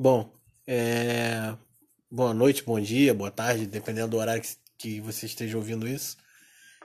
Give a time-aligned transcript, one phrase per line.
[0.00, 0.32] Bom,
[0.64, 1.56] é...
[2.08, 4.40] boa noite, bom dia, boa tarde, dependendo do horário
[4.78, 6.16] que, você esteja ouvindo isso.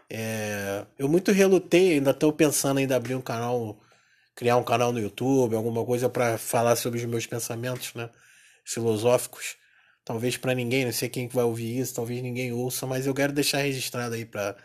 [0.09, 0.83] É...
[0.97, 3.79] Eu muito relutei, ainda estou pensando em abrir um canal,
[4.33, 8.09] criar um canal no YouTube, alguma coisa para falar sobre os meus pensamentos, né,
[8.65, 9.57] filosóficos.
[10.03, 13.31] Talvez para ninguém, não sei quem vai ouvir isso, talvez ninguém ouça, mas eu quero
[13.31, 14.57] deixar registrado aí para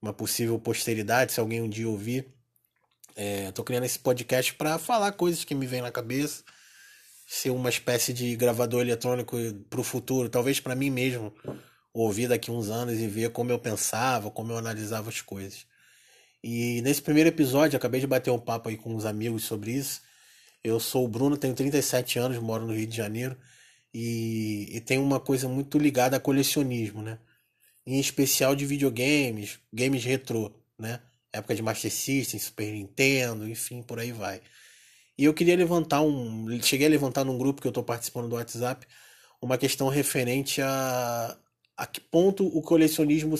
[0.00, 2.32] uma possível posteridade, se alguém um dia ouvir.
[3.16, 6.44] É, tô criando esse podcast para falar coisas que me vêm na cabeça,
[7.32, 9.36] ser uma espécie de gravador eletrônico
[9.70, 11.32] para o futuro, talvez para mim mesmo
[11.94, 15.64] ouvir daqui uns anos e ver como eu pensava, como eu analisava as coisas.
[16.42, 20.02] E nesse primeiro episódio, acabei de bater um papo aí com uns amigos sobre isso.
[20.64, 23.36] Eu sou o Bruno, tenho 37 anos, moro no Rio de Janeiro
[23.94, 27.20] e, e tem uma coisa muito ligada a colecionismo, né?
[27.86, 30.98] Em especial de videogames, games retrô, né?
[31.32, 34.40] Época de Master System, Super Nintendo, enfim, por aí vai.
[35.20, 36.46] E eu queria levantar um.
[36.62, 38.86] Cheguei a levantar num grupo que eu estou participando do WhatsApp
[39.42, 41.36] uma questão referente a,
[41.76, 43.36] a que ponto o colecionismo.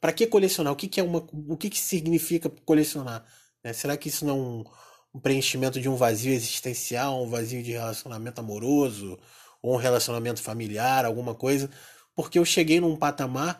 [0.00, 0.72] Para que colecionar?
[0.72, 1.24] O que, que é uma.
[1.48, 3.24] O que, que significa colecionar?
[3.62, 3.72] Né?
[3.72, 4.64] Será que isso não é um,
[5.14, 9.16] um preenchimento de um vazio existencial, um vazio de relacionamento amoroso?
[9.64, 11.70] ou um relacionamento familiar, alguma coisa,
[12.14, 13.58] porque eu cheguei num patamar,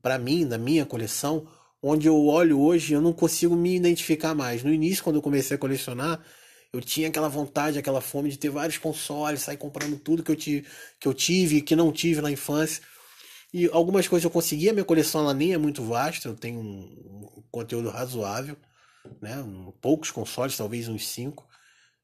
[0.00, 1.46] para mim, na minha coleção,
[1.82, 4.64] onde eu olho hoje eu não consigo me identificar mais.
[4.64, 6.18] No início, quando eu comecei a colecionar,
[6.74, 10.34] eu tinha aquela vontade, aquela fome de ter vários consoles, sair comprando tudo que eu,
[10.34, 10.66] tive,
[10.98, 12.82] que eu tive, que não tive na infância.
[13.52, 16.58] E algumas coisas eu consegui, a minha coleção ela nem é muito vasta, eu tenho
[16.58, 18.56] um, conteúdo razoável,
[19.22, 19.36] né?
[19.80, 21.46] Poucos consoles, talvez uns cinco.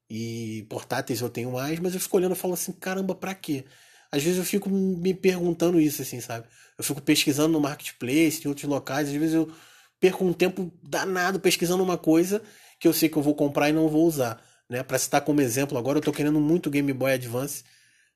[0.09, 3.65] E portáteis eu tenho mais, mas eu fico olhando e falo assim, caramba, pra quê?
[4.09, 6.47] Às vezes eu fico me perguntando isso, assim, sabe?
[6.77, 9.51] Eu fico pesquisando no marketplace, em outros locais, às vezes eu
[9.99, 12.41] perco um tempo danado pesquisando uma coisa
[12.79, 14.83] que eu sei que eu vou comprar e não vou usar, né?
[14.83, 17.63] Para citar como exemplo, agora eu tô querendo muito Game Boy Advance,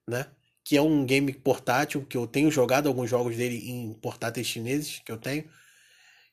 [0.07, 0.25] né?
[0.63, 5.01] Que é um game portátil que eu tenho jogado alguns jogos dele em portáteis chineses
[5.05, 5.43] que eu tenho.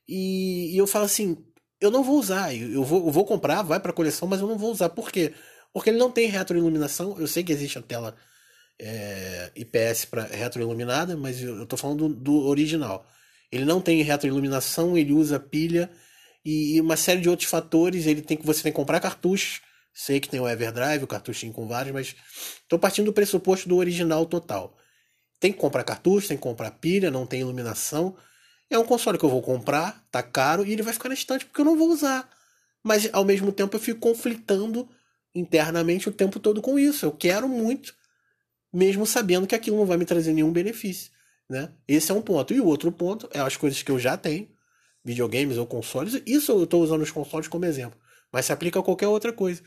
[0.07, 1.45] E, e eu falo assim,
[1.79, 4.57] eu não vou usar, eu vou, eu vou comprar, vai para coleção, mas eu não
[4.57, 4.89] vou usar.
[4.89, 5.33] Por quê?
[5.73, 7.19] Porque ele não tem retroiluminação.
[7.19, 8.15] Eu sei que existe a tela
[8.79, 13.05] é, IPS para retroiluminada, mas eu estou falando do, do, original.
[13.51, 15.91] Ele não tem retroiluminação, ele usa pilha
[16.45, 18.07] e, e, uma série de outros fatores.
[18.07, 19.61] Ele tem que você tem que comprar cartuchos.
[19.93, 22.15] Sei que tem o Everdrive, o cartuchinho com vários, mas
[22.61, 24.75] estou partindo do pressuposto do original total.
[25.39, 28.15] Tem que comprar cartucho, tem que comprar pilha, não tem iluminação.
[28.69, 31.45] É um console que eu vou comprar, tá caro e ele vai ficar na estante
[31.45, 32.27] porque eu não vou usar.
[32.81, 34.89] Mas ao mesmo tempo eu fico conflitando
[35.35, 37.05] internamente o tempo todo com isso.
[37.05, 37.93] Eu quero muito,
[38.73, 41.11] mesmo sabendo que aquilo não vai me trazer nenhum benefício.
[41.49, 41.71] Né?
[41.87, 42.53] Esse é um ponto.
[42.53, 44.49] E o outro ponto é as coisas que eu já tenho,
[45.03, 46.21] videogames ou consoles.
[46.25, 47.99] Isso eu estou usando os consoles como exemplo.
[48.31, 49.61] Mas se aplica a qualquer outra coisa.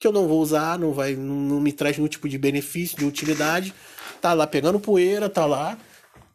[0.00, 3.04] Que eu não vou usar, não vai, não, me traz nenhum tipo de benefício, de
[3.04, 3.72] utilidade.
[4.20, 5.78] Tá lá pegando poeira, tá lá.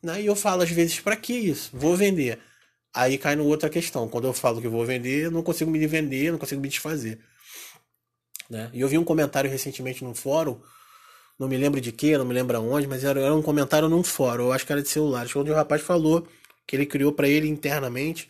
[0.02, 0.22] Né?
[0.22, 1.72] E eu falo às vezes, para que isso?
[1.74, 2.40] Vou vender.
[2.94, 4.08] Aí cai no outra questão.
[4.08, 7.20] Quando eu falo que vou vender, não consigo me vender, não consigo me desfazer.
[8.50, 8.70] Né?
[8.74, 10.60] E eu vi um comentário recentemente num fórum,
[11.38, 14.04] não me lembro de que, não me lembro aonde, mas era, era um comentário num
[14.04, 16.28] fórum, eu acho que era de celular, onde o rapaz falou
[16.66, 18.30] que ele criou para ele internamente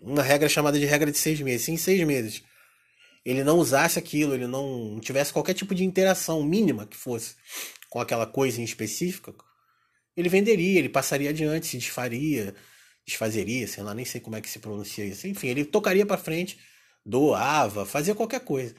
[0.00, 1.62] uma regra chamada de regra de seis meses.
[1.62, 2.42] Se em seis meses
[3.24, 7.34] ele não usasse aquilo, ele não tivesse qualquer tipo de interação mínima que fosse
[7.88, 9.32] com aquela coisa em específica,
[10.16, 12.54] ele venderia, ele passaria adiante, se desfaria,
[13.06, 15.26] desfazeria, sei lá, nem sei como é que se pronuncia isso.
[15.26, 16.58] Enfim, ele tocaria para frente,
[17.04, 18.74] doava, fazia qualquer coisa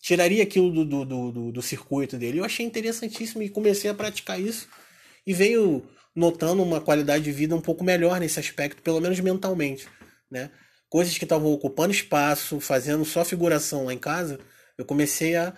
[0.00, 2.38] tiraria aquilo do, do, do, do, circuito dele.
[2.38, 4.68] Eu achei interessantíssimo e comecei a praticar isso
[5.26, 9.86] e venho notando uma qualidade de vida um pouco melhor nesse aspecto, pelo menos mentalmente,
[10.30, 10.50] né?
[10.88, 14.40] Coisas que estavam ocupando espaço, fazendo só figuração lá em casa,
[14.76, 15.54] eu comecei a,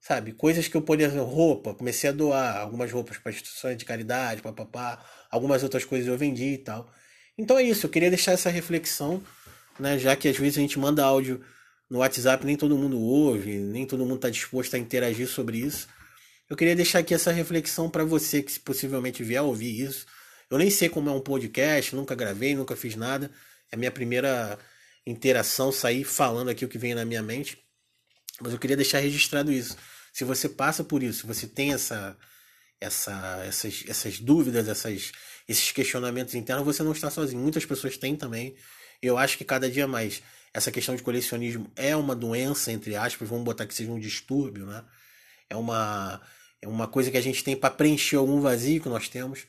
[0.00, 4.42] sabe, coisas que eu podia, roupa, comecei a doar algumas roupas para instituições de caridade,
[4.42, 6.90] papapá, algumas outras coisas eu vendi e tal.
[7.38, 9.22] Então é isso, eu queria deixar essa reflexão,
[9.78, 11.44] né, já que às vezes a gente manda áudio
[11.88, 15.86] no WhatsApp nem todo mundo ouve, nem todo mundo está disposto a interagir sobre isso.
[16.48, 20.06] Eu queria deixar aqui essa reflexão para você que possivelmente vier ouvir isso.
[20.50, 23.30] Eu nem sei como é um podcast, nunca gravei, nunca fiz nada.
[23.70, 24.58] É a minha primeira
[25.06, 27.58] interação, sair falando aqui o que vem na minha mente.
[28.40, 29.76] Mas eu queria deixar registrado isso.
[30.12, 32.16] Se você passa por isso, se você tem essa,
[32.80, 35.12] essa, essas, essas dúvidas, essas,
[35.48, 37.42] esses questionamentos internos, você não está sozinho.
[37.42, 38.56] Muitas pessoas têm também.
[39.00, 40.22] Eu acho que cada dia mais
[40.56, 44.64] essa questão de colecionismo é uma doença, entre aspas, vamos botar que seja um distúrbio,
[44.64, 44.82] né?
[45.50, 46.20] É uma,
[46.62, 49.46] é uma coisa que a gente tem para preencher algum vazio que nós temos,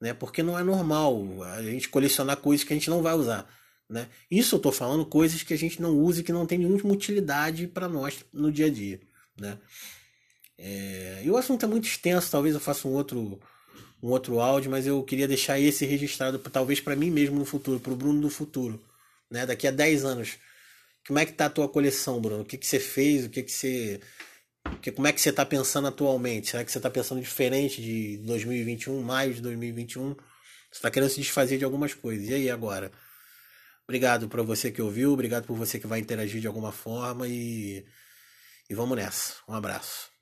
[0.00, 0.12] né?
[0.12, 3.48] Porque não é normal a gente colecionar coisas que a gente não vai usar,
[3.88, 4.08] né?
[4.30, 6.92] Isso eu estou falando coisas que a gente não usa e que não tem nenhuma
[6.92, 9.00] utilidade para nós no dia a dia,
[9.38, 9.58] né?
[10.56, 13.40] É, e o assunto é muito extenso, talvez eu faça um outro
[14.02, 17.80] um outro áudio, mas eu queria deixar esse registrado talvez para mim mesmo no futuro,
[17.80, 18.80] para o Bruno do futuro,
[19.30, 19.44] né?
[19.46, 20.36] Daqui a 10 anos.
[21.06, 22.42] Como é que tá a tua coleção, Bruno?
[22.42, 23.24] O que que você fez?
[23.24, 24.00] O que que você
[24.78, 26.50] que, como é que você está pensando atualmente?
[26.50, 30.14] Será que você está pensando diferente de 2021, maio de 2021?
[30.14, 30.18] Você
[30.72, 32.28] está querendo se desfazer de algumas coisas.
[32.28, 32.90] E aí agora?
[33.84, 37.86] Obrigado para você que ouviu, obrigado por você que vai interagir de alguma forma e,
[38.68, 39.34] e vamos nessa.
[39.48, 40.12] Um abraço.